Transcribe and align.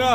Nous 0.00 0.06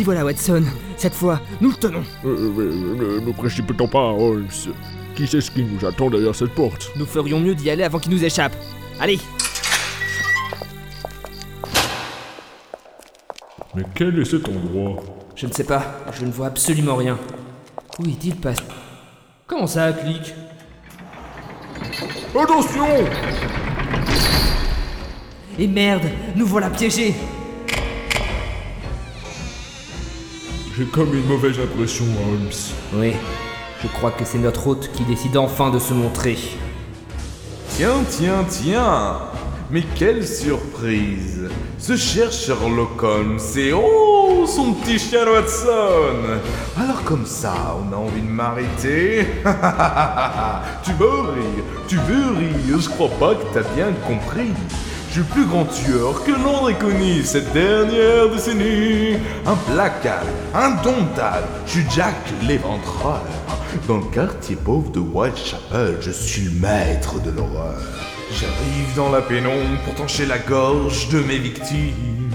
y 0.00 0.02
voilà, 0.02 0.24
Watson. 0.24 0.64
Cette 0.96 1.12
fois, 1.12 1.42
nous 1.60 1.68
le 1.68 1.76
tenons. 1.76 2.02
Euh, 2.24 2.50
mais, 2.56 2.64
ne 2.64 3.20
nous 3.20 3.34
précipitons 3.34 3.86
pas, 3.86 3.98
Holmes. 3.98 4.48
Qui 5.14 5.26
sait 5.26 5.42
ce 5.42 5.50
qui 5.50 5.62
nous 5.62 5.84
attend 5.84 6.08
derrière 6.08 6.34
cette 6.34 6.54
porte? 6.54 6.90
Nous 6.96 7.04
ferions 7.04 7.38
mieux 7.38 7.54
d'y 7.54 7.68
aller 7.68 7.82
avant 7.82 7.98
qu'il 7.98 8.12
nous 8.12 8.24
échappe. 8.24 8.56
Allez 8.98 9.18
Mais 13.74 13.82
quel 13.94 14.18
est 14.18 14.24
cet 14.24 14.48
endroit? 14.48 15.02
Je 15.34 15.46
ne 15.46 15.52
sais 15.52 15.64
pas, 15.64 16.00
je 16.18 16.24
ne 16.24 16.30
vois 16.30 16.46
absolument 16.46 16.96
rien. 16.96 17.18
Où 17.98 18.06
est-il 18.06 18.36
passé 18.36 18.62
Comment 19.46 19.68
ça 19.68 19.92
clique 19.92 20.34
Attention! 22.34 22.86
Et 25.56 25.68
merde, 25.68 26.02
nous 26.34 26.46
voilà 26.46 26.68
piégés. 26.68 27.14
J'ai 30.76 30.84
comme 30.86 31.14
une 31.14 31.26
mauvaise 31.26 31.60
impression, 31.60 32.04
Holmes. 32.28 32.50
Oui, 32.94 33.12
je 33.82 33.86
crois 33.86 34.10
que 34.10 34.24
c'est 34.24 34.38
notre 34.38 34.66
hôte 34.66 34.90
qui 34.92 35.04
décide 35.04 35.36
enfin 35.36 35.70
de 35.70 35.78
se 35.78 35.94
montrer. 35.94 36.36
Tiens, 37.68 38.02
tiens, 38.10 38.44
tiens. 38.48 39.18
Mais 39.70 39.84
quelle 39.94 40.26
surprise. 40.26 41.48
Ce 41.78 41.96
cher 41.96 42.32
Sherlock 42.32 43.00
Holmes 43.00 43.38
et 43.56 43.72
oh, 43.72 44.15
son 44.46 44.72
petit 44.74 44.98
chien 44.98 45.26
Watson 45.26 46.40
Alors 46.78 47.02
comme 47.04 47.26
ça, 47.26 47.54
on 47.78 47.92
a 47.92 47.96
envie 47.96 48.22
de 48.22 48.30
m'arrêter 48.30 49.26
Tu 50.82 50.92
veux 50.92 51.20
rire? 51.20 51.64
Tu 51.88 51.96
veux 51.96 52.36
rire? 52.36 52.80
Je 52.80 52.88
crois 52.88 53.10
pas 53.20 53.34
que 53.34 53.44
t'as 53.52 53.68
bien 53.74 53.92
compris 54.06 54.52
je 55.16 55.22
suis 55.22 55.30
le 55.30 55.34
plus 55.34 55.46
grand 55.46 55.64
tueur 55.64 56.24
que 56.24 56.32
Londres 56.32 56.68
ait 56.68 56.74
connu 56.74 57.22
cette 57.22 57.50
dernière 57.54 58.28
décennie. 58.28 59.16
Implacable, 59.46 60.26
indomptable, 60.52 61.46
je 61.64 61.70
suis 61.70 61.86
Jack 61.88 62.16
l'éventreur. 62.46 63.22
Dans 63.88 63.96
le 63.96 64.04
quartier 64.12 64.56
pauvre 64.56 64.90
de 64.90 65.00
Whitechapel, 65.00 65.96
je 66.02 66.10
suis 66.10 66.42
le 66.42 66.60
maître 66.60 67.18
de 67.22 67.30
l'horreur. 67.30 67.80
J'arrive 68.30 68.94
dans 68.94 69.10
la 69.10 69.22
pénombre 69.22 69.80
pour 69.86 69.94
trancher 69.94 70.26
la 70.26 70.38
gorge 70.38 71.08
de 71.08 71.20
mes 71.20 71.38
victimes. 71.38 72.25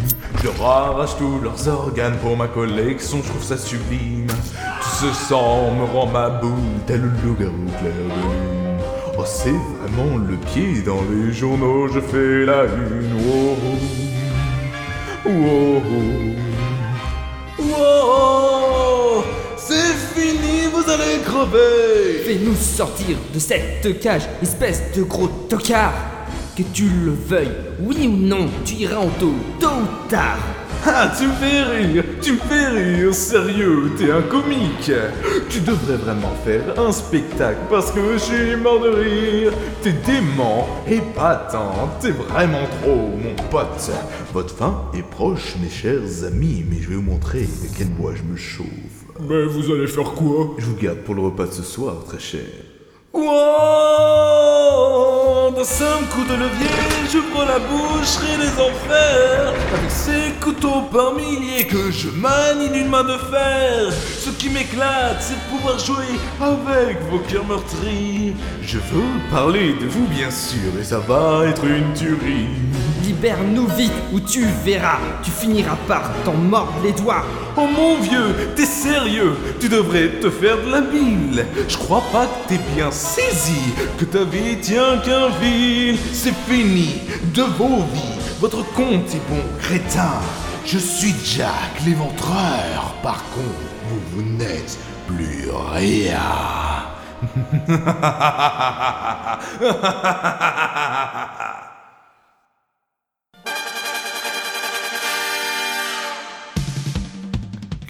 Je 0.44 0.47
rarrache 0.59 1.17
tous 1.17 1.39
leurs 1.39 1.67
organes 1.67 2.17
pour 2.17 2.36
ma 2.36 2.47
collection, 2.47 3.20
je 3.23 3.30
trouve 3.30 3.44
ça 3.44 3.58
sublime. 3.58 4.25
Tout 4.25 5.06
ce 5.06 5.14
sang 5.14 5.72
me 5.75 5.84
rend 5.84 6.08
ma 6.08 6.30
boule, 6.30 6.52
tel 6.88 7.02
le 7.02 7.09
loup-garou 7.23 7.66
clair 7.80 7.94
de 7.94 8.09
lune. 8.09 8.80
Oh, 9.19 9.23
c'est 9.23 9.52
vraiment 9.52 10.17
le 10.17 10.36
pied 10.38 10.81
dans 10.81 11.02
les 11.12 11.31
journaux, 11.31 11.88
je 11.89 12.00
fais 12.00 12.45
la 12.45 12.64
une. 12.64 13.14
Oh, 13.30 13.56
oh, 15.28 15.81
oh, 17.59 17.72
oh, 17.78 19.23
c'est 19.58 19.94
fini, 20.16 20.72
vous 20.73 20.89
allez 20.89 21.19
crever. 21.23 22.23
Fais-nous 22.25 22.56
sortir 22.56 23.16
de 23.31 23.38
cette 23.38 24.00
cage, 24.00 24.28
espèce 24.42 24.92
de 24.95 25.03
gros 25.03 25.28
tocard 25.28 25.94
Que 26.55 26.63
tu 26.73 26.83
le 27.05 27.11
veuilles, 27.11 27.47
oui 27.80 28.07
ou 28.07 28.17
non, 28.17 28.47
tu 28.66 28.73
iras 28.75 28.97
en 28.97 29.07
taux, 29.07 29.33
tôt 29.59 29.67
ou 29.67 30.09
tard 30.09 30.38
Ah, 30.85 31.09
tu 31.17 31.27
me 31.27 31.31
fais 31.33 31.63
rire, 31.63 32.03
tu 32.21 32.33
me 32.33 32.38
fais 32.39 32.67
rire, 32.67 33.13
sérieux, 33.13 33.91
t'es 33.97 34.11
un 34.11 34.21
comique. 34.21 34.91
Tu 35.49 35.61
devrais 35.61 35.95
vraiment 35.95 36.33
faire 36.44 36.77
un 36.77 36.91
spectacle 36.91 37.59
parce 37.69 37.91
que 37.91 38.01
je 38.13 38.17
suis 38.17 38.56
mort 38.57 38.81
de 38.81 38.89
rire. 38.89 39.53
T'es 39.81 39.94
dément, 39.94 40.67
épatant, 40.89 41.89
t'es 42.01 42.12
vraiment 42.12 42.68
trop, 42.81 43.12
mon 43.18 43.35
pote. 43.50 43.89
Votre 44.33 44.53
fin 44.53 44.83
est 44.94 45.03
proche, 45.09 45.56
mes 45.62 45.69
chers 45.69 46.25
amis, 46.28 46.66
mais 46.69 46.81
je 46.81 46.89
vais 46.89 46.95
vous 46.95 47.01
montrer 47.01 47.41
de 47.44 47.68
quel 47.78 47.88
bois 47.88 48.13
je 48.13 48.23
me 48.29 48.35
chauffe. 48.35 48.66
Mais 49.22 49.45
vous 49.45 49.72
allez 49.72 49.88
faire 49.88 50.12
quoi? 50.12 50.56
Je 50.57 50.66
vous 50.66 50.75
garde 50.75 50.97
pour 51.00 51.16
le 51.16 51.22
repas 51.22 51.45
de 51.45 51.53
ce 51.53 51.63
soir, 51.63 51.95
très 52.06 52.19
cher. 52.19 52.41
Wow 53.13 54.31
D'un 55.61 55.67
simple 55.67 56.05
coup 56.05 56.23
de 56.23 56.33
levier, 56.33 56.67
j'ouvre 57.11 57.45
la 57.45 57.59
boucherie 57.59 58.35
des 58.39 58.59
enfers. 58.59 59.53
Avec 59.75 59.91
ces 59.91 60.33
couteaux 60.44 60.81
par 60.91 61.13
milliers 61.13 61.67
que 61.67 61.91
je 61.91 62.09
manie 62.09 62.67
d'une 62.69 62.88
main 62.88 63.03
de 63.03 63.16
fer. 63.29 63.94
Ce 64.17 64.31
qui 64.31 64.50
m'éclate, 64.50 65.17
c'est 65.19 65.35
de 65.35 65.55
pouvoir 65.55 65.77
jouer 65.77 66.17
avec 66.41 67.00
vos 67.11 67.19
cœurs 67.19 67.45
meurtris. 67.45 68.33
Je 68.63 68.79
veux 68.79 69.03
parler 69.29 69.73
de 69.73 69.85
vous 69.85 70.07
bien 70.07 70.31
sûr, 70.31 70.79
et 70.79 70.83
ça 70.83 70.97
va 70.97 71.45
être 71.45 71.63
une 71.63 71.94
tuerie. 71.94 72.47
Libère-nous 73.03 73.67
vite 73.67 73.94
ou 74.13 74.19
tu 74.19 74.47
verras, 74.66 74.97
tu 75.21 75.29
finiras 75.29 75.77
par 75.88 76.09
t'en 76.25 76.33
mordre 76.33 76.73
les 76.83 76.94
doigts 76.94 77.23
Oh 77.57 77.67
mon 77.67 78.00
vieux, 78.00 78.34
t'es 78.56 78.66
sérieux? 78.66 79.35
Tu 79.59 79.67
devrais 79.67 80.07
te 80.22 80.29
faire 80.29 80.57
de 80.63 80.72
la 80.72 80.81
bile. 80.81 81.45
Je 81.67 81.78
crois 81.78 82.03
pas 82.12 82.25
que 82.25 82.50
t'es 82.50 82.59
bien 82.75 82.91
saisi 82.91 83.73
Que 84.00 84.06
ta 84.06 84.23
vie 84.23 84.57
tient 84.62 84.97
qu'un 85.00 85.29
fil 85.41 85.97
C'est 86.13 86.34
fini 86.47 87.01
de 87.34 87.44
vos 87.44 87.84
vies. 87.94 88.19
Votre 88.39 88.63
compte 88.73 89.13
est 89.13 89.29
bon, 89.29 89.41
crétin 89.59 90.13
Je 90.66 90.78
suis 90.78 91.13
Jack 91.23 91.81
l'éventreur. 91.85 92.94
Par 93.03 93.22
contre, 93.34 93.59
vous, 93.89 94.00
vous 94.13 94.23
n'êtes 94.38 94.78
plus 95.07 95.50
rien 95.73 96.19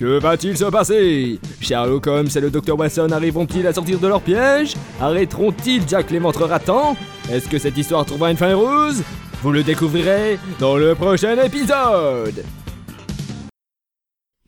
Que 0.02 0.18
va-t-il 0.18 0.58
se 0.58 0.66
passer 0.66 1.40
Sherlock 1.62 2.08
Holmes 2.08 2.30
et 2.36 2.40
le 2.40 2.50
Dr 2.50 2.76
Watson 2.76 3.10
arriveront-ils 3.12 3.68
à 3.68 3.72
sortir 3.72 4.00
de 4.00 4.08
leur 4.08 4.20
piège 4.20 4.74
Arrêteront-ils 5.00 5.88
Jack 5.88 6.10
l'éventreur 6.10 6.50
ratant 6.50 6.98
Est-ce 7.32 7.48
que 7.48 7.60
cette 7.60 7.78
histoire 7.78 8.04
trouvera 8.04 8.32
une 8.32 8.38
fin 8.38 8.50
heureuse 8.50 9.04
Vous 9.44 9.52
le 9.52 9.62
découvrirez 9.62 10.40
dans 10.60 10.76
le 10.76 10.96
prochain 10.96 11.38
épisode 11.44 12.44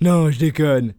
Non, 0.01 0.31
je 0.31 0.39
déconne. 0.39 0.93